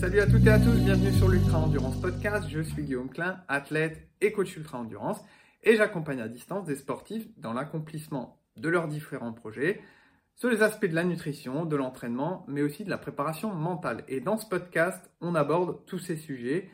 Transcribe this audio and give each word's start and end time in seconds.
Salut 0.00 0.20
à 0.20 0.26
toutes 0.26 0.46
et 0.46 0.50
à 0.50 0.60
tous, 0.60 0.76
bienvenue 0.76 1.12
sur 1.12 1.28
l'Ultra 1.28 1.58
Endurance 1.58 2.00
Podcast. 2.00 2.48
Je 2.48 2.60
suis 2.60 2.84
Guillaume 2.84 3.10
Klein, 3.10 3.42
athlète 3.48 4.08
et 4.20 4.30
coach 4.30 4.56
Ultra 4.56 4.78
Endurance 4.78 5.20
et 5.64 5.74
j'accompagne 5.74 6.20
à 6.20 6.28
distance 6.28 6.66
des 6.66 6.76
sportifs 6.76 7.26
dans 7.36 7.52
l'accomplissement 7.52 8.40
de 8.56 8.68
leurs 8.68 8.86
différents 8.86 9.32
projets 9.32 9.80
sur 10.36 10.50
les 10.50 10.62
aspects 10.62 10.86
de 10.86 10.94
la 10.94 11.02
nutrition, 11.02 11.64
de 11.64 11.74
l'entraînement, 11.74 12.44
mais 12.46 12.62
aussi 12.62 12.84
de 12.84 12.90
la 12.90 12.96
préparation 12.96 13.52
mentale. 13.52 14.04
Et 14.06 14.20
dans 14.20 14.36
ce 14.36 14.46
podcast, 14.46 15.10
on 15.20 15.34
aborde 15.34 15.84
tous 15.84 15.98
ces 15.98 16.16
sujets. 16.16 16.70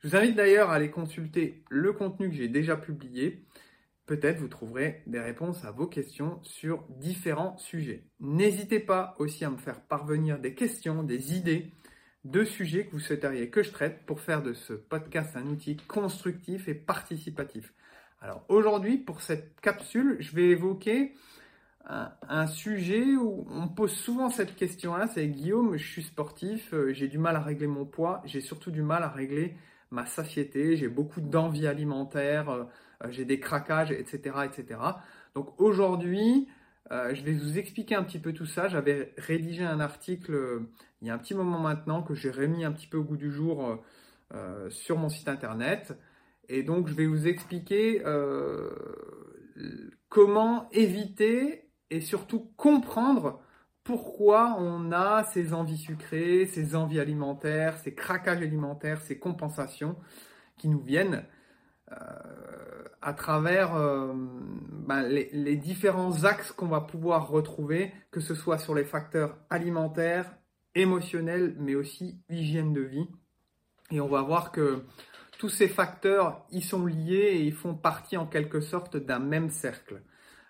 Je 0.00 0.08
vous 0.08 0.16
invite 0.16 0.36
d'ailleurs 0.36 0.68
à 0.68 0.74
aller 0.74 0.90
consulter 0.90 1.64
le 1.70 1.94
contenu 1.94 2.28
que 2.28 2.36
j'ai 2.36 2.48
déjà 2.48 2.76
publié. 2.76 3.46
Peut-être 4.04 4.38
vous 4.38 4.48
trouverez 4.48 5.02
des 5.06 5.20
réponses 5.20 5.64
à 5.64 5.70
vos 5.70 5.86
questions 5.86 6.40
sur 6.42 6.84
différents 6.90 7.56
sujets. 7.56 8.04
N'hésitez 8.20 8.80
pas 8.80 9.14
aussi 9.18 9.46
à 9.46 9.50
me 9.50 9.56
faire 9.56 9.80
parvenir 9.80 10.38
des 10.38 10.52
questions, 10.52 11.04
des 11.04 11.34
idées 11.34 11.72
de 12.30 12.44
sujets 12.44 12.86
que 12.86 12.92
vous 12.92 13.00
souhaiteriez 13.00 13.50
que 13.50 13.62
je 13.62 13.70
traite 13.70 14.04
pour 14.04 14.20
faire 14.20 14.42
de 14.42 14.52
ce 14.52 14.72
podcast 14.72 15.36
un 15.36 15.46
outil 15.46 15.76
constructif 15.76 16.68
et 16.68 16.74
participatif. 16.74 17.72
Alors 18.20 18.44
aujourd'hui, 18.48 18.96
pour 18.96 19.20
cette 19.20 19.60
capsule, 19.60 20.16
je 20.20 20.34
vais 20.34 20.48
évoquer 20.48 21.14
un, 22.28 22.46
sujet 22.48 23.14
où 23.14 23.46
on 23.48 23.68
pose 23.68 23.92
souvent 23.92 24.28
cette 24.28 24.56
question-là, 24.56 25.06
c'est 25.06 25.28
Guillaume, 25.28 25.76
je 25.76 25.86
suis 25.86 26.02
sportif, 26.02 26.74
euh, 26.74 26.92
j'ai 26.92 27.06
du 27.06 27.18
mal 27.18 27.36
à 27.36 27.40
régler 27.40 27.68
mon 27.68 27.84
poids, 27.84 28.22
j'ai 28.24 28.40
surtout 28.40 28.72
du 28.72 28.82
mal 28.82 29.04
à 29.04 29.08
régler 29.08 29.54
ma 29.92 30.04
satiété, 30.04 30.76
j'ai 30.76 30.88
beaucoup 30.88 31.20
d'envie 31.20 31.68
alimentaire, 31.68 32.48
euh, 32.50 32.64
euh, 33.04 33.10
j'ai 33.10 33.24
des 33.24 33.38
craquages, 33.38 33.92
etc., 33.92 34.36
etc. 34.44 34.80
Donc 35.36 35.60
aujourd'hui, 35.60 36.48
je 36.90 37.20
vais 37.24 37.32
vous 37.32 37.58
expliquer 37.58 37.96
un 37.96 38.04
petit 38.04 38.20
peu 38.20 38.32
tout 38.32 38.46
ça. 38.46 38.68
J'avais 38.68 39.12
rédigé 39.18 39.64
un 39.64 39.80
article 39.80 40.60
il 41.06 41.08
y 41.08 41.10
a 41.12 41.14
un 41.14 41.18
petit 41.18 41.34
moment 41.34 41.60
maintenant 41.60 42.02
que 42.02 42.14
j'ai 42.14 42.32
remis 42.32 42.64
un 42.64 42.72
petit 42.72 42.88
peu 42.88 42.98
au 42.98 43.04
goût 43.04 43.16
du 43.16 43.30
jour 43.30 43.78
sur 44.70 44.98
mon 44.98 45.08
site 45.08 45.28
internet. 45.28 45.96
Et 46.48 46.64
donc 46.64 46.88
je 46.88 46.94
vais 46.94 47.06
vous 47.06 47.28
expliquer 47.28 48.02
comment 50.08 50.68
éviter 50.72 51.70
et 51.90 52.00
surtout 52.00 52.50
comprendre 52.56 53.40
pourquoi 53.86 54.56
on 54.58 54.90
a 54.90 55.22
ces 55.22 55.54
envies 55.54 55.78
sucrées, 55.78 56.46
ces 56.46 56.74
envies 56.74 56.98
alimentaires, 56.98 57.78
ces 57.78 57.94
craquages 57.94 58.42
alimentaires, 58.42 59.00
ces 59.00 59.16
compensations 59.16 59.96
qui 60.58 60.68
nous 60.68 60.80
viennent 60.80 61.24
euh, 61.92 61.96
à 63.00 63.12
travers 63.12 63.76
euh, 63.76 64.12
ben, 64.12 65.02
les, 65.02 65.30
les, 65.32 65.56
différents 65.56 66.24
axes 66.24 66.50
qu'on 66.50 66.66
va 66.66 66.80
pouvoir 66.80 67.28
retrouver, 67.28 67.92
que 68.10 68.18
ce 68.18 68.34
soit 68.34 68.58
sur 68.58 68.74
les 68.74 68.84
facteurs 68.84 69.38
alimentaires, 69.50 70.34
émotionnels, 70.76 71.56
mais 71.58 71.74
aussi 71.74 72.20
hygiène 72.28 72.72
de 72.72 72.82
vie. 72.82 73.08
Et 73.90 74.00
on 74.00 74.08
va 74.08 74.22
voir 74.22 74.52
que 74.52 74.84
tous 75.38 75.48
ces 75.48 75.68
facteurs, 75.68 76.46
ils 76.50 76.64
sont 76.64 76.86
liés 76.86 77.32
et 77.32 77.42
ils 77.42 77.52
font 77.52 77.74
partie 77.74 78.16
en 78.16 78.26
quelque 78.26 78.60
sorte 78.60 78.96
d'un 78.96 79.18
même 79.18 79.50
cercle. 79.50 80.02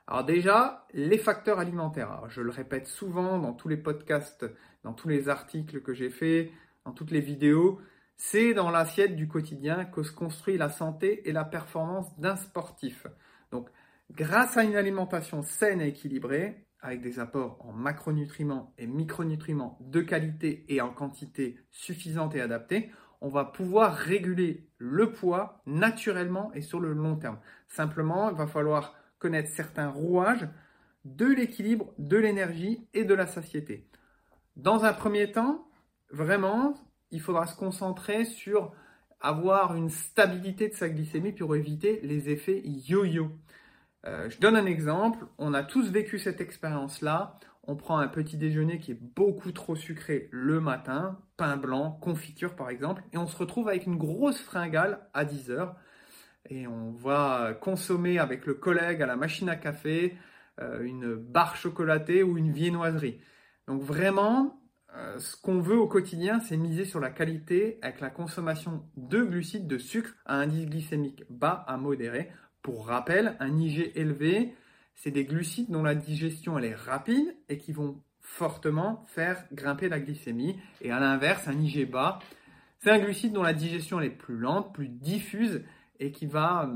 Alors 0.06 0.24
déjà, 0.24 0.86
les 0.92 1.19
facteurs 1.19 1.58
alimentaires. 1.58 2.22
je 2.28 2.41
le 2.41 2.50
répète 2.50 2.86
souvent 2.86 3.38
dans 3.38 3.52
tous 3.52 3.69
les 3.69 3.77
podcasts, 3.77 4.47
dans 4.84 4.92
tous 4.92 5.08
les 5.08 5.28
articles 5.28 5.80
que 5.80 5.94
j'ai 5.94 6.10
faits, 6.10 6.50
dans 6.84 6.92
toutes 6.92 7.10
les 7.10 7.20
vidéos, 7.20 7.80
c'est 8.16 8.54
dans 8.54 8.70
l'assiette 8.70 9.16
du 9.16 9.28
quotidien 9.28 9.84
que 9.84 10.02
se 10.02 10.12
construit 10.12 10.56
la 10.56 10.70
santé 10.70 11.28
et 11.28 11.32
la 11.32 11.44
performance 11.44 12.19
d'un 12.19 12.36
sportif. 12.36 13.06
Donc, 13.50 13.69
grâce 14.12 14.56
à 14.56 14.62
une 14.62 14.77
alimentation 14.77 15.42
saine 15.42 15.80
et 15.80 15.88
équilibrée, 15.88 16.66
avec 16.80 17.00
des 17.00 17.19
apports 17.19 17.58
en 17.66 17.72
macronutriments 17.72 18.72
et 18.78 18.86
micronutriments 18.86 19.78
de 19.80 20.00
qualité 20.00 20.64
et 20.69 20.80
en 20.80 20.91
quantité 20.91 21.58
suffisante 21.70 22.34
et 22.34 22.41
adaptée, 22.41 22.91
on 23.20 23.28
va 23.28 23.44
pouvoir 23.44 23.94
réguler 23.94 24.69
le 24.78 25.10
poids 25.10 25.62
naturellement 25.66 26.53
et 26.54 26.60
sur 26.60 26.81
le 26.81 26.92
long 26.92 27.16
terme. 27.16 27.38
Simplement, 27.66 28.31
il 28.31 28.36
va 28.36 28.47
falloir 28.47 28.94
connaître 29.19 29.50
certains 29.50 29.88
rouages 29.88 30.47
de 31.04 31.26
l'équilibre, 31.26 31.92
de 31.98 32.16
l'énergie 32.16 32.86
et 32.92 33.04
de 33.04 33.15
la 33.15 33.26
satiété. 33.26 33.88
Dans 34.56 34.84
un 34.84 34.92
premier 34.92 35.32
temps, 35.32 35.69
vraiment, 36.10 36.75
il 37.10 37.20
faudra 37.20 37.47
se 37.47 37.56
concentrer 37.56 38.25
sur 38.25 38.72
avoir 39.20 39.75
une 39.75 39.91
stabilité 39.91 40.69
de 40.69 40.75
sa 40.75 40.88
glycémie 40.88 41.32
pour 41.32 41.56
éviter 41.56 42.00
les 42.03 42.28
effets 42.28 42.62
yo-yo. 42.65 43.31
Euh, 44.06 44.31
je 44.31 44.39
donne 44.39 44.56
un 44.56 44.67
exemple, 44.67 45.27
on 45.39 45.53
a 45.53 45.62
tous 45.62 45.91
vécu 45.91 46.19
cette 46.19 46.41
expérience-là. 46.41 47.39
On 47.65 47.75
prend 47.75 47.99
un 47.99 48.06
petit 48.06 48.37
déjeuner 48.37 48.78
qui 48.78 48.93
est 48.93 49.00
beaucoup 49.00 49.50
trop 49.50 49.75
sucré 49.75 50.28
le 50.31 50.61
matin, 50.61 51.19
pain 51.37 51.56
blanc, 51.56 51.99
confiture 52.00 52.55
par 52.55 52.71
exemple, 52.71 53.03
et 53.12 53.19
on 53.19 53.27
se 53.27 53.37
retrouve 53.37 53.69
avec 53.69 53.87
une 53.87 53.97
grosse 53.97 54.41
fringale 54.41 55.00
à 55.15 55.25
10 55.25 55.50
heures 55.50 55.75
et 56.49 56.69
on 56.69 56.93
va 56.93 57.55
consommer 57.61 58.19
avec 58.21 58.47
le 58.47 58.55
collègue 58.55 59.03
à 59.03 59.06
la 59.06 59.16
machine 59.16 59.49
à 59.49 59.56
café 59.56 60.16
euh, 60.61 60.83
une 60.84 61.16
barre 61.16 61.56
chocolatée 61.56 62.22
ou 62.22 62.39
une 62.39 62.53
viennoiserie. 62.53 63.21
Donc 63.66 63.83
vraiment, 63.83 64.61
euh, 64.95 65.19
ce 65.19 65.37
qu'on 65.37 65.61
veut 65.61 65.77
au 65.77 65.89
quotidien, 65.89 66.41
c'est 66.41 66.56
miser 66.56 66.84
sur 66.84 67.00
la 67.00 67.11
qualité 67.11 67.78
avec 67.83 68.00
la 68.00 68.11
consommation 68.11 68.84
de 68.97 69.22
glucides, 69.22 69.66
de 69.66 69.78
sucre 69.78 70.15
à 70.25 70.37
indice 70.37 70.66
glycémique 70.66 71.25
bas 71.28 71.65
à 71.66 71.77
modéré. 71.77 72.31
Pour 72.66 72.88
rappel, 72.88 73.37
un 73.38 73.56
IG 73.56 73.93
élevé, 73.94 74.53
c'est 74.97 75.12
des 75.12 75.25
glucides 75.25 75.71
dont 75.71 75.84
la 75.84 75.94
digestion 75.94 76.59
elle 76.59 76.65
est 76.65 76.75
rapide 76.75 77.37
et 77.49 77.59
qui 77.59 77.71
vont 77.71 78.03
fortement 78.21 79.04
faire 79.06 79.44
grimper 79.53 79.88
la 79.88 80.00
glycémie. 80.00 80.59
Et 80.81 80.91
à 80.91 80.99
l'inverse, 80.99 81.47
un 81.47 81.53
IG 81.53 81.88
bas, 81.88 82.19
c'est 82.81 82.91
un 82.91 82.99
glucide 82.99 83.32
dont 83.32 83.44
la 83.44 83.53
digestion 83.53 84.00
elle 84.00 84.09
est 84.09 84.10
plus 84.10 84.37
lente, 84.37 84.75
plus 84.75 84.88
diffuse 84.88 85.62
et 86.00 86.10
qui 86.10 86.27
va, 86.27 86.69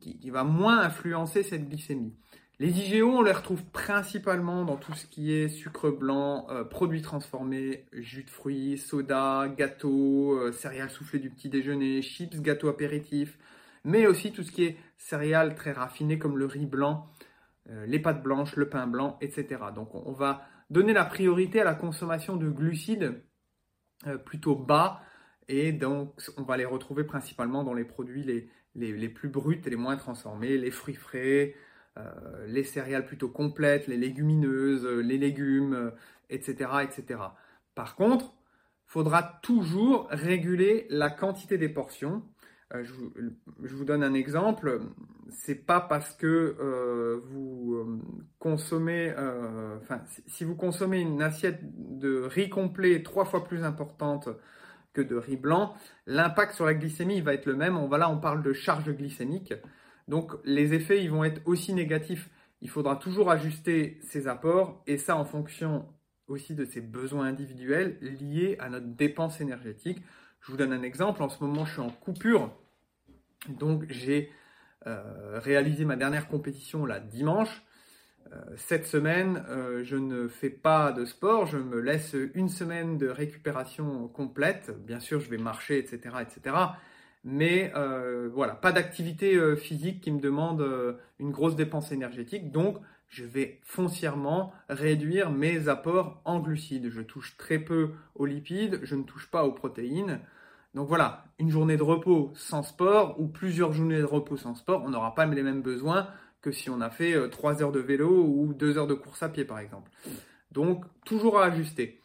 qui, 0.00 0.30
va 0.30 0.42
moins 0.42 0.80
influencer 0.80 1.44
cette 1.44 1.68
glycémie. 1.68 2.16
Les 2.58 2.76
IGO, 2.80 3.18
on 3.18 3.22
les 3.22 3.30
retrouve 3.30 3.62
principalement 3.66 4.64
dans 4.64 4.78
tout 4.78 4.94
ce 4.94 5.06
qui 5.06 5.32
est 5.32 5.48
sucre 5.48 5.90
blanc, 5.90 6.48
euh, 6.50 6.64
produits 6.64 7.02
transformés, 7.02 7.84
jus 7.92 8.24
de 8.24 8.30
fruits, 8.30 8.78
soda, 8.78 9.46
gâteaux, 9.56 10.32
euh, 10.32 10.50
céréales 10.50 10.90
soufflées 10.90 11.20
du 11.20 11.30
petit 11.30 11.50
déjeuner, 11.50 12.02
chips, 12.02 12.40
gâteaux 12.40 12.68
apéritifs, 12.68 13.38
mais 13.84 14.06
aussi 14.06 14.32
tout 14.32 14.42
ce 14.42 14.52
qui 14.52 14.64
est 14.64 14.76
céréales 14.96 15.54
très 15.54 15.72
raffinées 15.72 16.18
comme 16.18 16.38
le 16.38 16.46
riz 16.46 16.66
blanc, 16.66 17.08
euh, 17.70 17.86
les 17.86 17.98
pâtes 17.98 18.22
blanches, 18.22 18.56
le 18.56 18.68
pain 18.68 18.86
blanc, 18.86 19.18
etc. 19.20 19.60
Donc 19.74 19.94
on 19.94 20.12
va 20.12 20.42
donner 20.70 20.92
la 20.92 21.04
priorité 21.04 21.60
à 21.60 21.64
la 21.64 21.74
consommation 21.74 22.36
de 22.36 22.48
glucides 22.48 23.22
plutôt 24.24 24.54
bas 24.54 25.02
et 25.48 25.72
donc, 25.72 26.14
on 26.36 26.42
va 26.42 26.56
les 26.56 26.66
retrouver 26.66 27.04
principalement 27.04 27.64
dans 27.64 27.74
les 27.74 27.84
produits 27.84 28.48
les, 28.74 29.08
plus 29.08 29.28
bruts 29.28 29.62
et 29.64 29.70
les 29.70 29.76
moins 29.76 29.96
transformés, 29.96 30.58
les 30.58 30.70
fruits 30.70 30.94
frais, 30.94 31.54
euh, 31.96 32.46
les 32.46 32.64
céréales 32.64 33.06
plutôt 33.06 33.28
complètes, 33.28 33.86
les 33.86 33.96
légumineuses, 33.96 34.84
les 34.84 35.16
légumes, 35.16 35.92
etc., 36.28 36.70
euh, 36.74 36.80
etc. 36.80 37.20
Par 37.74 37.96
contre, 37.96 38.34
faudra 38.84 39.22
toujours 39.42 40.06
réguler 40.10 40.86
la 40.90 41.08
quantité 41.08 41.56
des 41.56 41.68
portions. 41.68 42.22
Euh, 42.74 42.84
je, 42.84 43.74
vous, 43.74 43.84
donne 43.84 44.02
un 44.02 44.14
exemple. 44.14 44.80
C'est 45.30 45.66
pas 45.66 45.80
parce 45.80 46.14
que 46.14 47.20
vous 47.24 48.02
consommez, 48.38 49.12
enfin, 49.80 50.02
si 50.26 50.44
vous 50.44 50.54
consommez 50.54 51.00
une 51.00 51.22
assiette 51.22 51.60
de 51.98 52.22
riz 52.22 52.48
complet 52.48 53.02
trois 53.02 53.24
fois 53.24 53.44
plus 53.44 53.64
importante 53.64 54.28
que 54.92 55.00
de 55.02 55.16
riz 55.16 55.36
blanc, 55.36 55.74
l'impact 56.06 56.54
sur 56.54 56.66
la 56.66 56.74
glycémie 56.74 57.20
va 57.20 57.34
être 57.34 57.46
le 57.46 57.56
même. 57.56 57.76
On 57.76 57.88
va 57.88 57.98
là, 57.98 58.10
on 58.10 58.18
parle 58.18 58.42
de 58.42 58.52
charge 58.52 58.90
glycémique. 58.90 59.54
Donc 60.08 60.32
les 60.44 60.74
effets, 60.74 61.02
ils 61.02 61.10
vont 61.10 61.24
être 61.24 61.40
aussi 61.46 61.74
négatifs. 61.74 62.30
Il 62.60 62.70
faudra 62.70 62.96
toujours 62.96 63.30
ajuster 63.30 64.00
ses 64.02 64.26
apports 64.26 64.82
et 64.86 64.98
ça 64.98 65.16
en 65.16 65.24
fonction 65.24 65.86
aussi 66.26 66.54
de 66.54 66.64
ses 66.64 66.80
besoins 66.80 67.26
individuels 67.26 67.98
liés 68.00 68.56
à 68.58 68.68
notre 68.68 68.86
dépense 68.86 69.40
énergétique. 69.40 70.02
Je 70.40 70.50
vous 70.50 70.56
donne 70.56 70.72
un 70.72 70.82
exemple. 70.82 71.22
En 71.22 71.28
ce 71.28 71.42
moment, 71.42 71.64
je 71.64 71.72
suis 71.72 71.80
en 71.80 71.90
coupure. 71.90 72.50
Donc 73.48 73.84
j'ai 73.88 74.30
euh, 74.86 75.38
réalisé 75.40 75.84
ma 75.84 75.96
dernière 75.96 76.28
compétition 76.28 76.86
là 76.86 77.00
dimanche. 77.00 77.62
Euh, 78.32 78.36
cette 78.56 78.86
semaine, 78.86 79.44
euh, 79.48 79.82
je 79.84 79.96
ne 79.96 80.28
fais 80.28 80.50
pas 80.50 80.92
de 80.92 81.04
sport, 81.04 81.46
je 81.46 81.56
me 81.56 81.80
laisse 81.80 82.14
une 82.34 82.48
semaine 82.48 82.98
de 82.98 83.08
récupération 83.08 84.08
complète. 84.08 84.70
Bien 84.84 85.00
sûr, 85.00 85.20
je 85.20 85.30
vais 85.30 85.38
marcher, 85.38 85.78
etc., 85.78 86.16
etc. 86.20 86.56
Mais 87.24 87.72
voilà, 88.32 88.54
pas 88.54 88.72
d'activité 88.72 89.56
physique 89.56 90.00
qui 90.00 90.12
me 90.12 90.20
demande 90.20 90.64
une 91.18 91.30
grosse 91.30 91.56
dépense 91.56 91.92
énergétique. 91.92 92.52
Donc, 92.52 92.78
je 93.08 93.24
vais 93.24 93.60
foncièrement 93.62 94.52
réduire 94.68 95.30
mes 95.30 95.68
apports 95.68 96.20
en 96.24 96.40
glucides. 96.40 96.90
Je 96.90 97.00
touche 97.00 97.36
très 97.36 97.58
peu 97.58 97.92
aux 98.14 98.26
lipides, 98.26 98.80
je 98.82 98.94
ne 98.94 99.02
touche 99.02 99.30
pas 99.30 99.44
aux 99.44 99.52
protéines. 99.52 100.20
Donc 100.74 100.88
voilà, 100.88 101.24
une 101.38 101.50
journée 101.50 101.76
de 101.76 101.82
repos 101.82 102.32
sans 102.34 102.62
sport 102.62 103.18
ou 103.18 103.26
plusieurs 103.26 103.72
journées 103.72 103.98
de 103.98 104.04
repos 104.04 104.36
sans 104.36 104.54
sport, 104.54 104.82
on 104.84 104.90
n'aura 104.90 105.14
pas 105.14 105.26
les 105.26 105.42
mêmes 105.42 105.62
besoins 105.62 106.08
que 106.42 106.52
si 106.52 106.70
on 106.70 106.80
a 106.80 106.90
fait 106.90 107.30
3 107.30 107.60
euh, 107.60 107.64
heures 107.64 107.72
de 107.72 107.80
vélo 107.80 108.24
ou 108.24 108.54
2 108.54 108.78
heures 108.78 108.86
de 108.86 108.94
course 108.94 109.22
à 109.22 109.28
pied 109.28 109.44
par 109.44 109.58
exemple. 109.58 109.90
Donc 110.52 110.84
toujours 111.04 111.40
à 111.40 111.46
ajuster. 111.46 112.00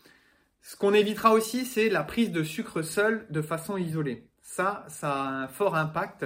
Ce 0.61 0.77
qu'on 0.77 0.93
évitera 0.93 1.33
aussi, 1.33 1.65
c'est 1.65 1.89
la 1.89 2.03
prise 2.03 2.31
de 2.31 2.43
sucre 2.43 2.81
seul 2.81 3.27
de 3.29 3.41
façon 3.41 3.75
isolée. 3.75 4.29
Ça, 4.41 4.85
ça 4.87 5.13
a 5.13 5.29
un 5.43 5.47
fort 5.49 5.75
impact 5.75 6.25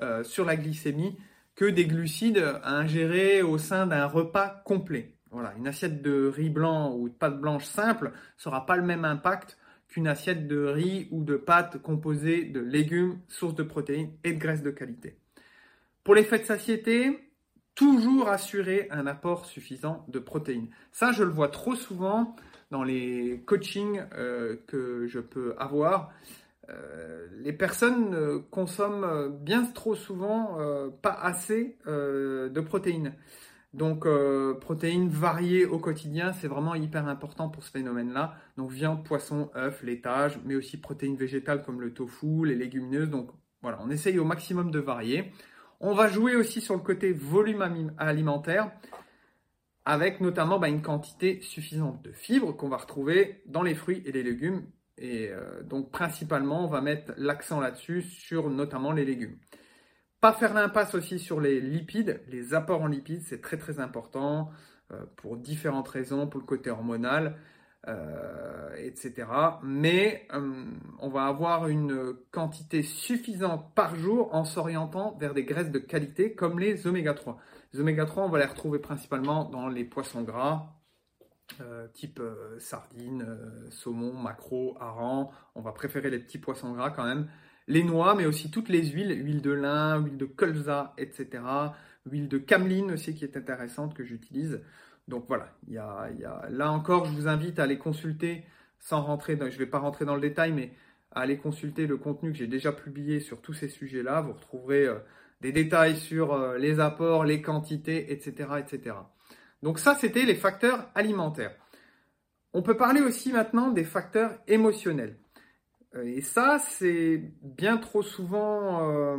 euh, 0.00 0.22
sur 0.22 0.44
la 0.44 0.56
glycémie 0.56 1.18
que 1.54 1.64
des 1.64 1.86
glucides 1.86 2.44
à 2.62 2.76
ingérer 2.76 3.42
au 3.42 3.58
sein 3.58 3.86
d'un 3.86 4.06
repas 4.06 4.62
complet. 4.64 5.14
Voilà, 5.30 5.52
une 5.58 5.66
assiette 5.66 6.02
de 6.02 6.26
riz 6.26 6.50
blanc 6.50 6.94
ou 6.94 7.08
de 7.08 7.14
pâte 7.14 7.40
blanche 7.40 7.64
simple 7.64 8.12
sera 8.36 8.66
pas 8.66 8.76
le 8.76 8.84
même 8.84 9.04
impact 9.04 9.58
qu'une 9.88 10.06
assiette 10.06 10.46
de 10.46 10.64
riz 10.64 11.08
ou 11.10 11.24
de 11.24 11.36
pâtes 11.36 11.78
composée 11.82 12.44
de 12.44 12.60
légumes, 12.60 13.18
sources 13.28 13.54
de 13.54 13.62
protéines 13.62 14.12
et 14.22 14.32
de 14.32 14.38
graisses 14.38 14.62
de 14.62 14.70
qualité. 14.70 15.16
Pour 16.04 16.14
l'effet 16.14 16.38
de 16.38 16.44
satiété, 16.44 17.30
toujours 17.74 18.28
assurer 18.28 18.88
un 18.90 19.06
apport 19.06 19.46
suffisant 19.46 20.04
de 20.08 20.18
protéines. 20.18 20.68
Ça, 20.92 21.12
je 21.12 21.24
le 21.24 21.30
vois 21.30 21.48
trop 21.48 21.74
souvent 21.74 22.36
dans 22.70 22.84
les 22.84 23.42
coachings 23.46 24.02
euh, 24.14 24.56
que 24.66 25.06
je 25.06 25.20
peux 25.20 25.54
avoir. 25.58 26.12
Euh, 26.70 27.26
les 27.40 27.52
personnes 27.52 28.42
consomment 28.50 29.28
bien 29.28 29.64
trop 29.64 29.94
souvent 29.94 30.58
euh, 30.58 30.88
pas 30.90 31.12
assez 31.12 31.78
de 31.86 32.60
protéines. 32.60 33.14
Donc, 33.72 34.06
protéines 34.60 35.08
variées 35.08 35.66
au 35.66 35.80
quotidien, 35.80 36.32
c'est 36.32 36.46
vraiment 36.46 36.76
hyper 36.76 37.08
important 37.08 37.48
pour 37.48 37.64
ce 37.64 37.72
phénomène-là. 37.72 38.36
Donc, 38.56 38.70
viande, 38.70 39.04
poisson, 39.04 39.50
œufs, 39.56 39.82
laitage, 39.82 40.38
mais 40.44 40.54
aussi 40.54 40.76
protéines 40.76 41.16
végétales 41.16 41.64
comme 41.64 41.80
le 41.80 41.92
tofu, 41.92 42.44
les 42.46 42.54
légumineuses. 42.54 43.10
Donc, 43.10 43.30
voilà, 43.62 43.80
on 43.82 43.90
essaye 43.90 44.20
au 44.20 44.24
maximum 44.24 44.70
de 44.70 44.78
varier. 44.78 45.32
On 45.80 45.92
va 45.92 46.06
jouer 46.06 46.36
aussi 46.36 46.60
sur 46.60 46.74
le 46.74 46.80
côté 46.80 47.12
volume 47.12 47.92
alimentaire 47.98 48.70
avec 49.84 50.20
notamment 50.20 50.58
bah, 50.58 50.68
une 50.68 50.82
quantité 50.82 51.40
suffisante 51.42 52.02
de 52.02 52.12
fibres 52.12 52.52
qu'on 52.52 52.68
va 52.68 52.78
retrouver 52.78 53.42
dans 53.46 53.62
les 53.62 53.74
fruits 53.74 54.02
et 54.06 54.12
les 54.12 54.22
légumes. 54.22 54.64
Et 54.98 55.28
euh, 55.30 55.62
donc 55.62 55.90
principalement, 55.90 56.64
on 56.64 56.68
va 56.68 56.80
mettre 56.80 57.12
l'accent 57.16 57.60
là-dessus 57.60 58.02
sur 58.02 58.50
notamment 58.50 58.92
les 58.92 59.04
légumes. 59.04 59.36
Pas 60.20 60.32
faire 60.32 60.54
l'impasse 60.54 60.94
aussi 60.94 61.18
sur 61.18 61.40
les 61.40 61.60
lipides, 61.60 62.22
les 62.28 62.54
apports 62.54 62.82
en 62.82 62.86
lipides, 62.86 63.22
c'est 63.22 63.40
très 63.40 63.58
très 63.58 63.80
important 63.80 64.50
euh, 64.92 65.04
pour 65.16 65.36
différentes 65.36 65.88
raisons, 65.88 66.26
pour 66.26 66.40
le 66.40 66.46
côté 66.46 66.70
hormonal, 66.70 67.36
euh, 67.88 68.74
etc. 68.78 69.26
Mais 69.62 70.26
on 71.00 71.08
va 71.08 71.26
avoir 71.26 71.68
une 71.68 72.14
quantité 72.30 72.82
suffisante 72.82 73.74
par 73.74 73.96
jour 73.96 74.34
en 74.34 74.44
s'orientant 74.44 75.16
vers 75.18 75.34
des 75.34 75.44
graisses 75.44 75.70
de 75.70 75.78
qualité 75.78 76.34
comme 76.34 76.58
les 76.58 76.86
oméga 76.86 77.12
3. 77.12 77.36
Les 77.74 77.80
oméga 77.80 78.06
3, 78.06 78.24
on 78.24 78.28
va 78.30 78.38
les 78.38 78.46
retrouver 78.46 78.78
principalement 78.78 79.44
dans 79.44 79.68
les 79.68 79.84
poissons 79.84 80.22
gras, 80.22 80.72
euh, 81.60 81.86
type 81.92 82.20
sardines, 82.58 83.26
saumon, 83.70 84.12
maquereau, 84.14 84.76
hareng. 84.80 85.30
On 85.54 85.60
va 85.60 85.72
préférer 85.72 86.10
les 86.10 86.18
petits 86.18 86.38
poissons 86.38 86.72
gras 86.72 86.90
quand 86.90 87.04
même. 87.04 87.28
Les 87.66 87.82
noix, 87.82 88.14
mais 88.14 88.26
aussi 88.26 88.50
toutes 88.50 88.68
les 88.68 88.84
huiles, 88.86 89.24
huile 89.24 89.40
de 89.40 89.52
lin, 89.52 89.98
huile 90.00 90.18
de 90.18 90.26
colza, 90.26 90.92
etc. 90.98 91.42
Huile 92.06 92.28
de 92.28 92.38
cameline 92.38 92.92
aussi 92.92 93.14
qui 93.14 93.24
est 93.24 93.36
intéressante 93.36 93.94
que 93.94 94.04
j'utilise. 94.04 94.60
Donc 95.08 95.24
voilà, 95.28 95.52
il 95.66 95.74
y 95.74 95.78
a, 95.78 96.10
là 96.50 96.70
encore, 96.70 97.04
je 97.04 97.12
vous 97.12 97.28
invite 97.28 97.58
à 97.58 97.64
aller 97.64 97.78
consulter, 97.78 98.44
sans 98.78 99.02
rentrer, 99.02 99.36
dans, 99.36 99.46
je 99.46 99.54
ne 99.54 99.58
vais 99.58 99.66
pas 99.66 99.78
rentrer 99.78 100.04
dans 100.04 100.14
le 100.14 100.20
détail, 100.20 100.52
mais 100.52 100.72
à 101.12 101.20
aller 101.20 101.36
consulter 101.36 101.86
le 101.86 101.96
contenu 101.96 102.32
que 102.32 102.38
j'ai 102.38 102.46
déjà 102.46 102.72
publié 102.72 103.20
sur 103.20 103.40
tous 103.40 103.52
ces 103.52 103.68
sujets-là. 103.68 104.22
Vous 104.22 104.32
retrouverez 104.32 104.86
euh, 104.86 104.98
des 105.40 105.52
détails 105.52 105.96
sur 105.96 106.32
euh, 106.32 106.58
les 106.58 106.80
apports, 106.80 107.24
les 107.24 107.42
quantités, 107.42 108.12
etc., 108.12 108.48
etc. 108.58 108.96
Donc 109.64 109.78
ça, 109.78 109.96
c'était 109.96 110.24
les 110.24 110.34
facteurs 110.34 110.90
alimentaires. 110.94 111.56
On 112.52 112.62
peut 112.62 112.76
parler 112.76 113.00
aussi 113.00 113.32
maintenant 113.32 113.70
des 113.70 113.82
facteurs 113.82 114.38
émotionnels. 114.46 115.16
Euh, 115.96 116.04
et 116.04 116.20
ça, 116.20 116.58
c'est 116.60 117.20
bien 117.42 117.78
trop 117.78 118.02
souvent 118.02 119.18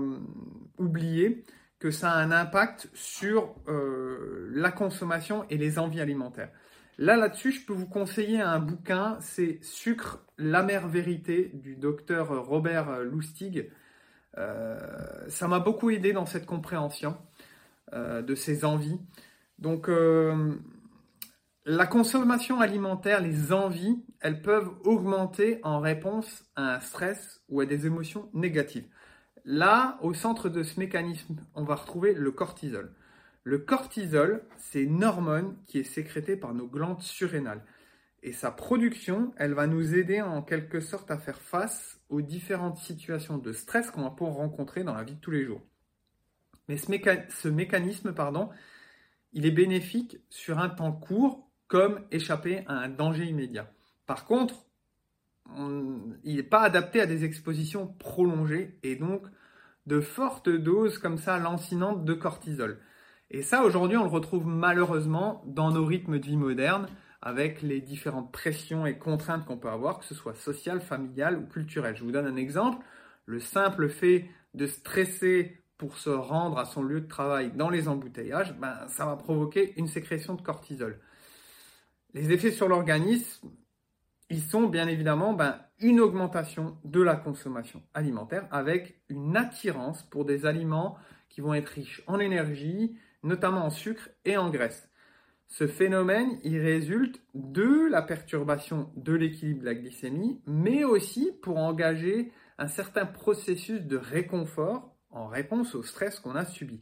oublié 0.78 1.44
que 1.80 1.92
ça 1.92 2.12
a 2.12 2.18
un 2.18 2.32
impact 2.32 2.90
sur 2.94 3.56
euh, 3.68 4.50
la 4.54 4.72
consommation 4.72 5.46
et 5.50 5.58
les 5.58 5.78
envies 5.80 6.02
alimentaires. 6.02 6.52
Là, 6.98 7.18
là-dessus, 7.18 7.52
je 7.52 7.66
peux 7.66 7.74
vous 7.74 7.88
conseiller 7.88 8.40
un 8.40 8.60
bouquin, 8.60 9.18
c'est 9.20 9.60
Sucre, 9.62 10.24
l'amère 10.38 10.88
vérité 10.88 11.52
du 11.54 11.76
docteur 11.76 12.46
Robert 12.46 13.02
Lustig. 13.02 13.70
Euh, 14.38 14.78
ça 15.28 15.48
m'a 15.48 15.60
beaucoup 15.60 15.90
aidé 15.90 16.14
dans 16.14 16.26
cette 16.26 16.46
compréhension 16.46 17.18
euh, 17.94 18.22
de 18.22 18.36
ces 18.36 18.64
envies. 18.64 19.00
Donc, 19.60 19.90
la 21.66 21.88
consommation 21.88 22.60
alimentaire, 22.60 23.22
les 23.22 23.52
envies, 23.52 24.04
elles 24.20 24.42
peuvent 24.42 24.72
augmenter 24.84 25.60
en 25.64 25.80
réponse 25.80 26.44
à 26.56 26.76
un 26.76 26.80
stress 26.80 27.42
ou 27.50 27.62
à 27.62 27.66
des 27.66 27.88
émotions 27.88 28.30
négatives. 28.34 28.88
Là, 29.46 29.98
au 30.02 30.14
centre 30.14 30.50
de 30.50 30.64
ce 30.64 30.80
mécanisme, 30.80 31.38
on 31.54 31.64
va 31.64 31.76
retrouver 31.76 32.14
le 32.14 32.32
cortisol. 32.32 32.92
Le 33.44 33.60
cortisol, 33.60 34.44
c'est 34.58 34.82
une 34.82 35.04
hormone 35.04 35.56
qui 35.68 35.78
est 35.80 35.84
sécrétée 35.84 36.36
par 36.36 36.56
nos 36.56 36.66
glandes 36.66 37.02
surrénales. 37.02 37.64
Et 38.24 38.32
sa 38.32 38.50
production, 38.50 39.34
elle 39.38 39.54
va 39.54 39.68
nous 39.68 39.94
aider 39.94 40.20
en 40.20 40.42
quelque 40.42 40.80
sorte 40.80 41.12
à 41.12 41.20
faire 41.20 41.40
face 41.40 42.00
aux 42.10 42.22
différentes 42.22 42.78
situations 42.78 43.38
de 43.38 43.54
stress 43.54 43.92
qu'on 43.92 44.02
va 44.02 44.10
pouvoir 44.10 44.38
rencontrer 44.38 44.84
dans 44.84 44.96
la 44.96 45.04
vie 45.04 45.14
de 45.14 45.20
tous 45.20 45.30
les 45.30 45.46
jours. 45.46 45.62
Mais 46.68 46.78
ce, 46.78 47.48
mécanisme, 47.48 48.14
pardon, 48.14 48.50
il 49.36 49.46
est 49.46 49.52
bénéfique 49.52 50.18
sur 50.30 50.58
un 50.60 50.70
temps 50.70 50.94
court 50.94 51.48
comme 51.68 52.00
échapper 52.12 52.64
à 52.68 52.74
un 52.74 52.90
danger 52.90 53.26
immédiat. 53.26 53.70
Par 54.08 54.26
contre, 54.26 54.66
il 56.24 56.36
n'est 56.38 56.44
pas 56.44 56.62
adapté 56.62 57.02
à 57.02 57.06
des 57.06 57.26
expositions 57.26 57.88
prolongées 58.00 58.80
et 58.82 58.96
donc 58.96 59.24
de 59.86 60.00
fortes 60.00 60.50
doses 60.50 60.98
comme 60.98 61.18
ça 61.18 61.38
lancinantes 61.38 62.06
de 62.06 62.14
cortisol. 62.14 62.80
Et 63.30 63.42
ça, 63.42 63.64
aujourd'hui, 63.64 63.98
on 63.98 64.04
le 64.04 64.10
retrouve 64.10 64.48
malheureusement 64.48 65.44
dans 65.46 65.72
nos 65.72 65.86
rythmes 65.86 66.18
de 66.18 66.26
vie 66.26 66.38
modernes 66.38 66.88
avec 67.22 67.62
les 67.62 67.82
différentes 67.82 68.32
pressions 68.32 68.86
et 68.86 68.98
contraintes 68.98 69.46
qu'on 69.46 69.58
peut 69.58 69.70
avoir, 69.70 70.00
que 70.00 70.06
ce 70.06 70.16
soit 70.16 70.36
sociales, 70.36 70.80
familiales 70.80 71.38
ou 71.38 71.46
culturelles. 71.46 71.96
Je 71.98 72.04
vous 72.04 72.12
donne 72.12 72.28
un 72.28 72.36
exemple. 72.36 72.86
Le 73.26 73.40
simple 73.40 73.90
fait 73.90 74.30
de 74.54 74.68
stresser 74.68 75.60
pour 75.78 75.98
se 75.98 76.10
rendre 76.10 76.58
à 76.58 76.66
son 76.66 76.84
lieu 76.84 77.02
de 77.02 77.08
travail 77.08 77.52
dans 77.52 77.70
les 77.70 77.88
embouteillages, 77.88 78.54
ben, 78.58 78.88
ça 78.88 79.06
va 79.06 79.16
provoquer 79.16 79.74
une 79.78 79.88
sécrétion 79.88 80.36
de 80.36 80.42
cortisol. 80.42 81.00
Les 82.14 82.32
effets 82.32 82.52
sur 82.52 82.70
l'organisme, 82.70 83.50
ils 84.30 84.42
sont 84.42 84.68
bien 84.68 84.88
évidemment 84.88 85.34
ben, 85.34 85.60
une 85.80 86.00
augmentation 86.00 86.78
de 86.86 87.02
la 87.02 87.16
consommation 87.16 87.84
alimentaire 87.94 88.48
avec 88.52 89.02
une 89.10 89.36
attirance 89.36 90.04
pour 90.04 90.26
des 90.26 90.46
aliments 90.46 90.98
qui 91.30 91.42
vont 91.42 91.54
être 91.54 91.70
riches 91.70 92.02
en 92.08 92.20
énergie, 92.20 92.98
notamment 93.24 93.66
en 93.66 93.70
sucre 93.70 94.10
et 94.24 94.38
en 94.38 94.50
graisse. 94.50 94.90
Ce 95.48 95.68
phénomène, 95.68 96.40
il 96.44 96.60
résulte 96.60 97.22
de 97.34 97.88
la 97.90 98.02
perturbation 98.02 98.92
de 98.96 99.14
l'équilibre 99.14 99.62
de 99.62 99.66
la 99.66 99.76
glycémie, 99.76 100.42
mais 100.48 100.84
aussi 100.84 101.32
pour 101.42 101.58
engager 101.58 102.32
un 102.58 102.68
certain 102.68 103.06
processus 103.06 103.82
de 103.82 103.98
réconfort 103.98 104.95
en 105.16 105.28
réponse 105.28 105.74
au 105.74 105.82
stress 105.82 106.20
qu'on 106.20 106.36
a 106.36 106.46
subi. 106.46 106.82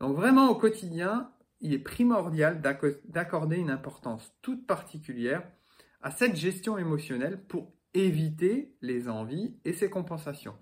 Donc 0.00 0.16
vraiment 0.16 0.48
au 0.48 0.54
quotidien, 0.54 1.30
il 1.60 1.74
est 1.74 1.78
primordial 1.78 2.60
d'accorder 2.60 3.56
une 3.56 3.70
importance 3.70 4.32
toute 4.42 4.66
particulière 4.66 5.42
à 6.00 6.10
cette 6.10 6.36
gestion 6.36 6.78
émotionnelle 6.78 7.42
pour 7.46 7.72
éviter 7.92 8.74
les 8.80 9.08
envies 9.08 9.56
et 9.64 9.72
ses 9.72 9.90
compensations. 9.90 10.56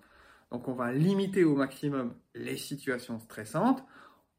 Donc 0.51 0.67
on 0.67 0.73
va 0.73 0.91
limiter 0.91 1.43
au 1.43 1.55
maximum 1.55 2.15
les 2.35 2.57
situations 2.57 3.19
stressantes, 3.19 3.83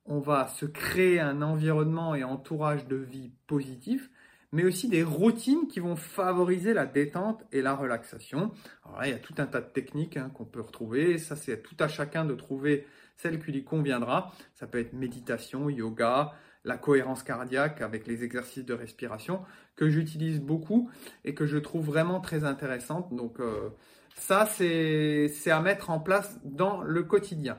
on 0.05 0.21
va 0.21 0.49
se 0.49 0.67
créer 0.67 1.21
un 1.21 1.43
environnement 1.43 2.15
et 2.15 2.25
entourage 2.25 2.87
de 2.87 2.97
vie 2.97 3.33
positif, 3.47 4.11
mais 4.55 4.65
aussi 4.65 4.89
des 4.89 5.03
routines 5.03 5.67
qui 5.67 5.81
vont 5.81 5.97
favoriser 5.97 6.75
la 6.75 6.87
détente 6.87 7.43
et 7.51 7.61
la 7.61 7.75
relaxation. 7.75 8.53
Alors 8.85 9.01
là, 9.01 9.09
il 9.09 9.11
y 9.11 9.15
a 9.15 9.19
tout 9.19 9.35
un 9.39 9.47
tas 9.47 9.61
de 9.61 9.67
techniques 9.67 10.17
hein, 10.17 10.31
qu'on 10.33 10.45
peut 10.45 10.61
retrouver, 10.61 11.19
ça 11.19 11.35
c'est 11.35 11.61
tout 11.61 11.75
à 11.81 11.89
chacun 11.89 12.25
de 12.25 12.37
trouver 12.37 12.87
celle 13.17 13.45
qui 13.45 13.51
lui 13.51 13.65
conviendra. 13.65 14.33
Ça 14.55 14.69
peut 14.69 14.79
être 14.79 14.93
méditation, 14.93 15.69
yoga, 15.69 16.35
la 16.63 16.79
cohérence 16.79 17.25
cardiaque 17.25 17.83
avec 17.83 18.07
les 18.07 18.23
exercices 18.23 18.65
de 18.65 18.75
respiration 18.75 19.43
que 19.75 19.91
j'utilise 19.91 20.41
beaucoup 20.41 20.89
et 21.25 21.35
que 21.35 21.47
je 21.47 21.59
trouve 21.59 21.87
vraiment 21.87 22.21
très 22.21 22.45
intéressante. 22.45 23.13
Donc 23.13 23.41
euh, 23.41 23.71
ça, 24.15 24.47
c'est 24.47 25.51
à 25.51 25.61
mettre 25.61 25.91
en 25.91 25.99
place 25.99 26.39
dans 26.45 26.81
le 26.81 27.03
quotidien. 27.03 27.59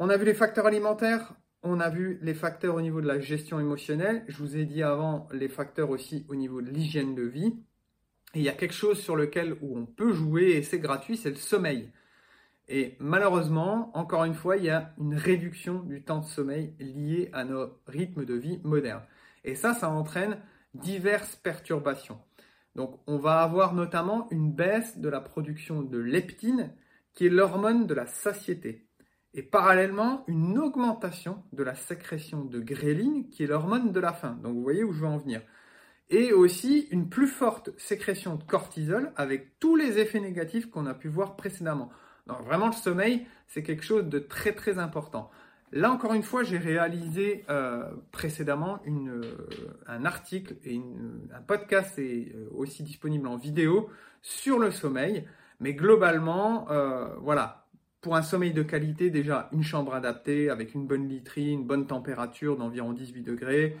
On 0.00 0.08
a 0.08 0.16
vu 0.16 0.24
les 0.24 0.34
facteurs 0.34 0.66
alimentaires, 0.66 1.34
on 1.62 1.80
a 1.80 1.90
vu 1.90 2.18
les 2.22 2.34
facteurs 2.34 2.76
au 2.76 2.80
niveau 2.80 3.00
de 3.00 3.06
la 3.06 3.20
gestion 3.20 3.58
émotionnelle. 3.58 4.24
Je 4.28 4.38
vous 4.38 4.56
ai 4.56 4.64
dit 4.64 4.82
avant 4.82 5.28
les 5.32 5.48
facteurs 5.48 5.90
aussi 5.90 6.24
au 6.28 6.34
niveau 6.34 6.62
de 6.62 6.70
l'hygiène 6.70 7.14
de 7.14 7.22
vie. 7.22 7.54
Et 8.34 8.40
il 8.40 8.42
y 8.42 8.48
a 8.48 8.52
quelque 8.52 8.74
chose 8.74 8.98
sur 8.98 9.16
lequel 9.16 9.56
on 9.62 9.86
peut 9.86 10.12
jouer 10.12 10.50
et 10.50 10.62
c'est 10.62 10.78
gratuit, 10.78 11.16
c'est 11.16 11.30
le 11.30 11.36
sommeil. 11.36 11.90
Et 12.68 12.96
malheureusement, 13.00 13.90
encore 13.96 14.24
une 14.24 14.34
fois, 14.34 14.58
il 14.58 14.64
y 14.64 14.70
a 14.70 14.94
une 14.98 15.14
réduction 15.14 15.82
du 15.82 16.02
temps 16.02 16.18
de 16.18 16.26
sommeil 16.26 16.74
lié 16.78 17.30
à 17.32 17.44
nos 17.44 17.70
rythmes 17.86 18.24
de 18.24 18.34
vie 18.34 18.60
modernes. 18.62 19.04
Et 19.44 19.54
ça, 19.54 19.72
ça 19.72 19.88
entraîne 19.88 20.38
diverses 20.74 21.36
perturbations. 21.36 22.20
Donc 22.74 23.00
on 23.06 23.16
va 23.16 23.40
avoir 23.40 23.74
notamment 23.74 24.28
une 24.30 24.52
baisse 24.52 24.98
de 24.98 25.08
la 25.08 25.20
production 25.20 25.82
de 25.82 25.98
leptine, 25.98 26.74
qui 27.14 27.26
est 27.26 27.30
l'hormone 27.30 27.86
de 27.86 27.94
la 27.94 28.06
satiété. 28.06 28.87
Et 29.34 29.42
parallèlement, 29.42 30.24
une 30.26 30.58
augmentation 30.58 31.42
de 31.52 31.62
la 31.62 31.74
sécrétion 31.74 32.44
de 32.44 32.60
gréline, 32.60 33.28
qui 33.28 33.44
est 33.44 33.46
l'hormone 33.46 33.92
de 33.92 34.00
la 34.00 34.12
faim. 34.12 34.38
Donc 34.42 34.54
vous 34.54 34.62
voyez 34.62 34.84
où 34.84 34.92
je 34.92 35.00
veux 35.00 35.06
en 35.06 35.18
venir. 35.18 35.42
Et 36.10 36.32
aussi 36.32 36.88
une 36.90 37.08
plus 37.08 37.26
forte 37.26 37.70
sécrétion 37.78 38.36
de 38.36 38.42
cortisol 38.42 39.12
avec 39.16 39.58
tous 39.60 39.76
les 39.76 39.98
effets 39.98 40.20
négatifs 40.20 40.70
qu'on 40.70 40.86
a 40.86 40.94
pu 40.94 41.08
voir 41.08 41.36
précédemment. 41.36 41.90
Donc 42.26 42.42
vraiment, 42.44 42.66
le 42.66 42.72
sommeil, 42.72 43.26
c'est 43.46 43.62
quelque 43.62 43.84
chose 43.84 44.06
de 44.06 44.18
très 44.18 44.52
très 44.52 44.78
important. 44.78 45.30
Là, 45.72 45.90
encore 45.90 46.14
une 46.14 46.22
fois, 46.22 46.44
j'ai 46.44 46.56
réalisé 46.56 47.44
euh, 47.50 47.90
précédemment 48.10 48.80
euh, 48.86 49.22
un 49.86 50.06
article 50.06 50.56
et 50.64 50.80
un 51.34 51.42
podcast 51.42 51.98
est 51.98 52.32
euh, 52.34 52.48
aussi 52.54 52.82
disponible 52.82 53.26
en 53.26 53.36
vidéo 53.36 53.90
sur 54.22 54.58
le 54.58 54.70
sommeil. 54.70 55.26
Mais 55.60 55.74
globalement, 55.74 56.68
voilà, 57.20 57.66
pour 58.00 58.16
un 58.16 58.22
sommeil 58.22 58.52
de 58.52 58.62
qualité, 58.62 59.10
déjà 59.10 59.48
une 59.52 59.62
chambre 59.62 59.94
adaptée 59.94 60.50
avec 60.50 60.74
une 60.74 60.86
bonne 60.86 61.08
literie, 61.08 61.52
une 61.52 61.66
bonne 61.66 61.86
température 61.86 62.56
d'environ 62.56 62.92
18 62.92 63.22
degrés, 63.22 63.76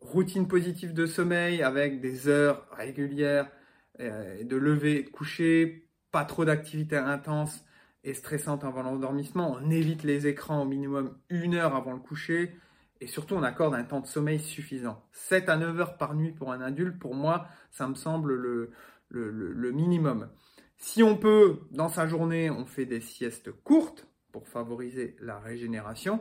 routine 0.00 0.46
positive 0.46 0.94
de 0.94 1.06
sommeil 1.06 1.62
avec 1.62 2.00
des 2.00 2.28
heures 2.28 2.66
régulières 2.72 3.50
de 3.98 4.56
lever 4.56 5.00
et 5.00 5.02
de 5.02 5.08
coucher, 5.08 5.88
pas 6.12 6.24
trop 6.24 6.44
d'activité 6.44 6.96
intense 6.96 7.64
et 8.04 8.14
stressante 8.14 8.64
avant 8.64 8.82
l'endormissement. 8.82 9.56
On 9.60 9.70
évite 9.70 10.04
les 10.04 10.26
écrans 10.26 10.62
au 10.62 10.64
minimum 10.64 11.16
une 11.28 11.54
heure 11.54 11.74
avant 11.74 11.92
le 11.92 11.98
coucher 11.98 12.54
et 13.00 13.06
surtout 13.06 13.34
on 13.34 13.42
accorde 13.42 13.74
un 13.74 13.84
temps 13.84 14.00
de 14.00 14.06
sommeil 14.06 14.38
suffisant. 14.38 15.04
7 15.12 15.48
à 15.48 15.56
9 15.56 15.80
heures 15.80 15.96
par 15.96 16.14
nuit 16.14 16.32
pour 16.32 16.52
un 16.52 16.60
adulte, 16.60 16.98
pour 16.98 17.14
moi, 17.14 17.48
ça 17.70 17.86
me 17.88 17.94
semble 17.94 18.34
le, 18.34 18.70
le, 19.08 19.72
minimum. 19.72 20.28
Si 20.76 21.02
on 21.02 21.16
peut, 21.16 21.60
dans 21.70 21.88
sa 21.88 22.06
journée, 22.06 22.50
on 22.50 22.66
fait 22.66 22.86
des 22.86 23.00
siestes 23.00 23.50
courtes 23.50 24.06
pour 24.32 24.48
favoriser 24.48 25.16
la 25.20 25.38
régénération. 25.38 26.20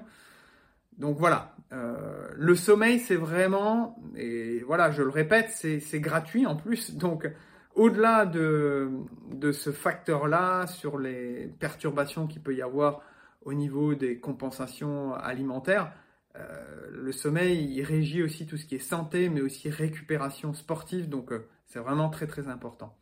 Donc 0.98 1.18
voilà, 1.18 1.56
euh, 1.74 2.30
le 2.36 2.56
sommeil 2.56 3.00
c'est 3.00 3.18
vraiment, 3.18 4.02
et 4.16 4.60
voilà, 4.60 4.92
je 4.92 5.04
le 5.04 5.10
répète, 5.10 5.50
c'est 5.50 6.00
gratuit 6.00 6.46
en 6.46 6.56
plus. 6.56 6.96
Donc 6.96 7.30
au-delà 7.76 8.26
de, 8.26 8.90
ce 9.52 9.72
facteur-là, 9.72 10.68
sur 10.68 10.98
les 10.98 11.48
perturbations 11.60 12.28
qu'il 12.28 12.42
peut 12.42 12.56
y 12.56 12.62
avoir 12.62 13.02
au 13.42 13.54
niveau 13.54 13.94
des 13.94 14.20
compensations 14.20 15.14
alimentaires, 15.14 15.92
euh, 16.38 16.90
le 16.92 17.12
sommeil, 17.12 17.66
il 17.74 17.84
régit 17.84 18.24
aussi 18.24 18.46
tout 18.46 18.58
ce 18.58 18.66
qui 18.66 18.76
est 18.76 18.80
santé, 18.80 19.30
mais 19.30 19.42
aussi 19.42 19.70
récupération 19.70 20.54
sportive, 20.54 21.10
donc 21.10 21.32
euh, 21.32 21.48
c'est 21.66 21.80
vraiment 21.80 22.10
très 22.10 22.28
très 22.28 22.48
important. 22.48 22.98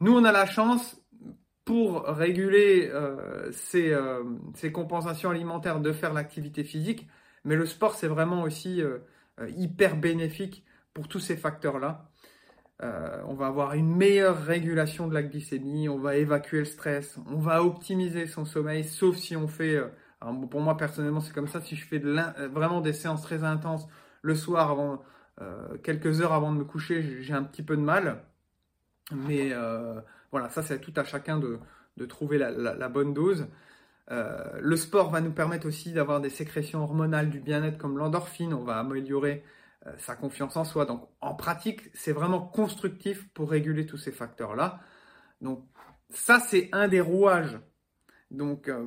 Nous, 0.00 0.12
on 0.12 0.24
a 0.24 0.32
la 0.32 0.46
chance, 0.46 0.96
pour 1.64 2.04
réguler 2.04 2.90
euh, 2.92 3.52
ces, 3.52 3.96
ces, 4.54 4.72
compensations 4.72 5.30
alimentaires, 5.30 5.80
de 5.80 5.92
faire 5.92 6.12
l'activité 6.12 6.64
physique, 6.64 7.06
mais 7.44 7.54
le 7.54 7.66
sport, 7.66 7.94
c'est 7.94 8.08
vraiment 8.08 8.42
aussi 8.42 8.82
hyper 9.56 9.96
bénéfique 9.96 10.64
pour 10.94 11.06
tous 11.06 11.20
ces 11.20 11.36
facteurs-là. 11.36 12.10
Euh, 12.82 13.22
on 13.26 13.34
va 13.34 13.46
avoir 13.48 13.74
une 13.74 13.94
meilleure 13.94 14.42
régulation 14.42 15.06
de 15.06 15.12
la 15.12 15.22
glycémie, 15.22 15.88
on 15.90 15.98
va 15.98 16.16
évacuer 16.16 16.60
le 16.60 16.64
stress, 16.64 17.18
on 17.26 17.36
va 17.36 17.62
optimiser 17.62 18.26
son 18.26 18.46
sommeil, 18.46 18.84
sauf 18.84 19.16
si 19.16 19.36
on 19.36 19.48
fait, 19.48 19.76
euh, 19.76 19.88
pour 20.50 20.62
moi 20.62 20.78
personnellement 20.78 21.20
c'est 21.20 21.34
comme 21.34 21.48
ça, 21.48 21.60
si 21.60 21.76
je 21.76 21.86
fais 21.86 22.02
euh, 22.02 22.48
vraiment 22.48 22.80
des 22.80 22.94
séances 22.94 23.20
très 23.22 23.44
intenses 23.44 23.86
le 24.22 24.34
soir, 24.34 24.98
quelques 25.82 26.20
heures 26.20 26.34
avant 26.34 26.52
de 26.52 26.58
me 26.58 26.64
coucher, 26.64 27.22
j'ai 27.22 27.32
un 27.32 27.42
petit 27.42 27.62
peu 27.62 27.74
de 27.74 27.80
mal. 27.80 28.22
Mais 29.12 29.52
voilà, 30.30 30.48
ça 30.48 30.62
c'est 30.62 30.80
tout 30.80 30.92
à 30.96 31.04
chacun 31.04 31.38
de, 31.38 31.58
trouver 32.06 32.38
la, 32.38 32.88
bonne 32.88 33.14
dose. 33.14 33.46
le 34.08 34.76
sport 34.76 35.10
va 35.10 35.20
nous 35.20 35.32
permettre 35.32 35.66
aussi 35.66 35.92
d'avoir 35.92 36.20
des 36.20 36.30
sécrétions 36.30 36.82
hormonales 36.82 37.30
du 37.30 37.40
bien-être 37.40 37.78
comme 37.78 37.98
l'endorphine, 37.98 38.54
on 38.54 38.64
va 38.64 38.78
améliorer 38.78 39.44
euh, 39.86 39.92
sa 39.96 40.14
confiance 40.14 40.56
en 40.56 40.64
soi. 40.64 40.84
Donc 40.84 41.08
en 41.22 41.34
pratique, 41.34 41.90
c'est 41.94 42.12
vraiment 42.12 42.40
constructif 42.40 43.28
pour 43.32 43.50
réguler 43.50 43.86
tous 43.86 43.96
ces 43.96 44.12
facteurs-là. 44.12 44.80
Donc 45.40 45.64
ça, 46.10 46.38
c'est 46.38 46.68
un 46.72 46.86
des 46.86 47.00
rouages. 47.00 47.58
Donc 48.30 48.68
euh, 48.68 48.84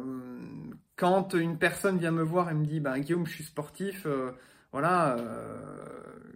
quand 0.96 1.34
une 1.34 1.58
personne 1.58 1.98
vient 1.98 2.12
me 2.12 2.22
voir 2.22 2.51
et 2.51 2.53
me 2.53 2.65
dit, 2.65 2.80
ben, 2.80 3.00
Guillaume, 3.00 3.25
je 3.25 3.34
suis 3.34 3.44
sportif, 3.44 4.06
euh, 4.06 4.34
voilà, 4.74 5.15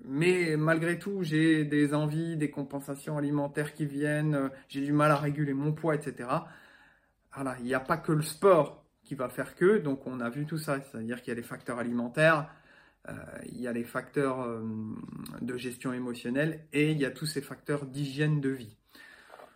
mais 0.05 0.55
malgré 0.55 0.97
tout, 0.97 1.23
j'ai 1.23 1.65
des 1.65 1.93
envies, 1.93 2.37
des 2.37 2.49
compensations 2.49 3.17
alimentaires 3.17 3.73
qui 3.73 3.85
viennent, 3.85 4.49
j'ai 4.69 4.81
du 4.81 4.93
mal 4.93 5.11
à 5.11 5.17
réguler 5.17 5.53
mon 5.53 5.73
poids, 5.73 5.95
etc. 5.95 6.29
Voilà, 7.33 7.55
il 7.59 7.65
n'y 7.65 7.73
a 7.73 7.79
pas 7.79 7.97
que 7.97 8.13
le 8.13 8.21
sport 8.21 8.85
qui 9.03 9.15
va 9.15 9.29
faire 9.29 9.55
que, 9.55 9.77
donc 9.77 10.07
on 10.07 10.19
a 10.19 10.29
vu 10.29 10.45
tout 10.45 10.57
ça, 10.57 10.79
c'est-à-dire 10.81 11.21
qu'il 11.21 11.29
y 11.29 11.31
a 11.31 11.35
les 11.35 11.43
facteurs 11.43 11.79
alimentaires, 11.79 12.49
euh, 13.09 13.13
il 13.45 13.61
y 13.61 13.67
a 13.67 13.73
les 13.73 13.83
facteurs 13.83 14.41
euh, 14.41 14.61
de 15.41 15.57
gestion 15.57 15.93
émotionnelle 15.93 16.65
et 16.73 16.91
il 16.91 16.97
y 16.97 17.05
a 17.05 17.11
tous 17.11 17.25
ces 17.25 17.41
facteurs 17.41 17.85
d'hygiène 17.85 18.41
de 18.41 18.49
vie. 18.49 18.75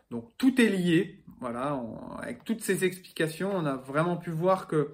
Donc 0.10 0.30
tout 0.38 0.62
est 0.62 0.70
lié. 0.70 1.24
Voilà, 1.40 1.82
avec 2.20 2.44
toutes 2.44 2.62
ces 2.62 2.86
explications, 2.86 3.52
on 3.54 3.66
a 3.66 3.76
vraiment 3.76 4.16
pu 4.16 4.30
voir 4.30 4.68
que 4.68 4.94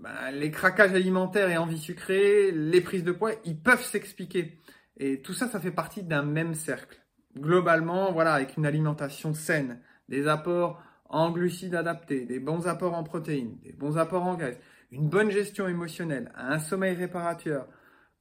ben, 0.00 0.30
les 0.32 0.50
craquages 0.50 0.92
alimentaires 0.92 1.48
et 1.48 1.56
envie 1.56 1.78
sucrée, 1.78 2.50
les 2.52 2.80
prises 2.80 3.04
de 3.04 3.12
poids, 3.12 3.32
ils 3.44 3.58
peuvent 3.58 3.84
s'expliquer. 3.84 4.58
Et 4.98 5.20
tout 5.22 5.34
ça, 5.34 5.48
ça 5.48 5.60
fait 5.60 5.70
partie 5.70 6.02
d'un 6.02 6.22
même 6.22 6.54
cercle. 6.54 7.00
Globalement, 7.36 8.12
voilà, 8.12 8.34
avec 8.34 8.56
une 8.56 8.66
alimentation 8.66 9.34
saine, 9.34 9.80
des 10.08 10.26
apports 10.26 10.82
en 11.08 11.30
glucides 11.30 11.74
adaptés, 11.74 12.24
des 12.24 12.40
bons 12.40 12.66
apports 12.66 12.94
en 12.94 13.04
protéines, 13.04 13.58
des 13.62 13.72
bons 13.72 13.98
apports 13.98 14.24
en 14.24 14.34
graisses, 14.34 14.58
une 14.90 15.08
bonne 15.08 15.30
gestion 15.30 15.68
émotionnelle, 15.68 16.32
un 16.34 16.58
sommeil 16.58 16.94
réparateur, 16.94 17.68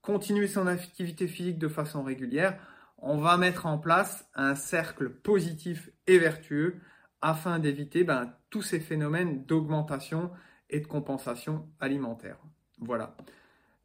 continuer 0.01 0.47
son 0.47 0.67
activité 0.67 1.27
physique 1.27 1.57
de 1.57 1.67
façon 1.67 2.03
régulière, 2.03 2.57
on 2.97 3.17
va 3.17 3.37
mettre 3.37 3.65
en 3.65 3.77
place 3.77 4.27
un 4.35 4.55
cercle 4.55 5.09
positif 5.09 5.89
et 6.07 6.17
vertueux 6.17 6.75
afin 7.21 7.59
d'éviter 7.59 8.03
ben, 8.03 8.33
tous 8.49 8.61
ces 8.61 8.79
phénomènes 8.79 9.45
d'augmentation 9.45 10.31
et 10.69 10.79
de 10.79 10.87
compensation 10.87 11.67
alimentaire. 11.79 12.37
Voilà. 12.79 13.15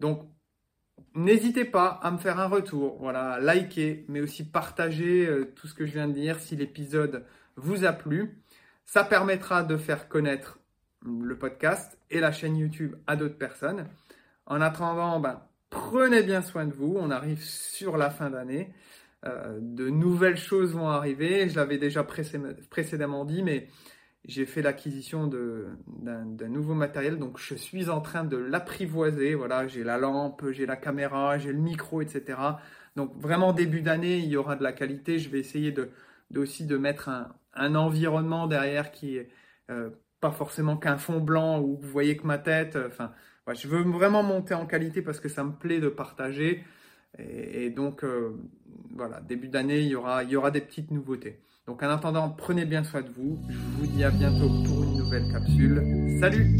Donc, 0.01 0.27
n'hésitez 1.15 1.65
pas 1.65 1.89
à 2.03 2.11
me 2.11 2.19
faire 2.19 2.39
un 2.39 2.47
retour, 2.47 2.97
voilà, 2.99 3.39
liker, 3.41 4.05
mais 4.09 4.21
aussi 4.21 4.45
partager 4.45 5.27
euh, 5.27 5.53
tout 5.55 5.67
ce 5.67 5.75
que 5.75 5.87
je 5.87 5.93
viens 5.93 6.09
de 6.09 6.15
dire 6.15 6.41
si 6.41 6.57
l'épisode 6.57 7.25
vous 7.57 7.85
a 7.85 7.93
plu. 7.93 8.39
Ça 8.85 9.05
permettra 9.05 9.63
de 9.63 9.77
faire 9.77 10.09
connaître 10.09 10.59
le 11.05 11.39
podcast 11.39 11.99
et 12.11 12.21
la 12.21 12.33
chaîne 12.33 12.57
YouTube 12.57 12.97
à 13.07 13.17
d'autres 13.17 13.39
personnes. 13.39 13.87
En 14.47 14.61
attendant, 14.61 15.21
ben, 15.21 15.43
prenez 15.71 16.23
bien 16.23 16.43
soin 16.43 16.67
de 16.67 16.73
vous. 16.73 16.97
On 16.99 17.11
arrive 17.11 17.43
sur 17.43 17.97
la 17.97 18.11
fin 18.11 18.31
d'année. 18.31 18.73
Euh, 19.27 19.59
de 19.61 19.89
nouvelles 19.89 20.37
choses 20.37 20.73
vont 20.73 20.89
arriver. 20.89 21.49
Je 21.49 21.57
l'avais 21.57 21.79
déjà 21.79 22.05
précédemment 22.05 23.25
dit, 23.25 23.43
mais 23.43 23.69
j'ai 24.27 24.47
fait 24.47 24.63
l'acquisition 24.63 25.27
d'un 25.27 26.49
nouveau 26.49 26.75
matériel, 26.75 27.19
donc 27.19 27.39
je 27.39 27.55
suis 27.55 27.89
en 27.89 28.01
train 28.01 28.25
de 28.25 28.37
l'apprivoiser. 28.37 29.35
Voilà, 29.35 29.67
j'ai 29.67 29.83
la 29.83 29.99
lampe, 29.99 30.51
j'ai 30.51 30.67
la 30.67 30.77
caméra, 30.77 31.39
j'ai 31.39 31.53
le 31.53 31.59
micro, 31.59 32.03
etc. 32.03 32.39
Donc 32.97 33.15
vraiment 33.17 33.53
début 33.53 33.83
d'année, 33.83 34.19
il 34.19 34.27
y 34.29 34.37
aura 34.37 34.57
de 34.57 34.63
la 34.63 34.73
qualité. 34.73 35.19
Je 35.19 35.31
vais 35.31 35.39
essayer 35.41 35.73
de, 35.73 35.91
aussi 36.37 36.67
de 36.67 36.77
mettre 36.77 37.09
un, 37.09 37.75
environnement 37.75 38.47
derrière 38.47 38.91
qui 38.93 39.17
est 39.17 39.31
euh, 39.71 39.91
pas 40.21 40.31
forcément 40.33 40.77
qu'un 40.77 40.99
fond 40.99 41.21
blanc 41.21 41.61
où 41.61 41.77
vous 41.77 41.89
voyez 41.89 42.17
que 42.17 42.27
ma 42.27 42.39
tête. 42.39 42.77
Euh, 42.77 42.89
enfin, 42.89 43.13
je 43.55 43.69
veux 43.69 43.83
vraiment 43.83 44.23
monter 44.23 44.55
en 44.55 44.67
qualité 44.67 45.03
parce 45.03 45.21
que 45.21 45.29
ça 45.29 45.45
me 45.45 45.53
plaît 45.53 45.81
de 45.81 45.89
partager. 45.89 46.65
Et, 47.19 47.71
donc, 47.71 48.05
euh, 48.05 48.37
voilà, 48.95 49.21
début 49.21 49.49
d'année, 49.49 49.81
il 49.81 49.89
y 49.89 49.97
aura, 49.97 50.23
il 50.25 50.31
y 50.31 50.37
aura 50.37 50.51
des 50.51 50.61
petites 50.61 50.91
nouveautés. 50.91 51.41
Donc, 51.71 51.85
en 51.85 51.91
attendant, 51.91 52.29
prenez 52.31 52.65
bien 52.65 52.83
soin 52.83 53.01
de 53.01 53.07
vous. 53.17 53.39
Je 53.49 53.57
vous 53.79 53.87
dis 53.87 54.03
à 54.03 54.11
bientôt 54.11 54.49
pour 54.67 54.83
une 54.83 54.97
nouvelle 54.97 55.31
capsule. 55.31 56.19
Salut 56.19 56.51